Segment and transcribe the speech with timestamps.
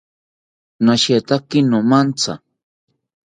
[0.85, 2.33] Nashetaki nomatha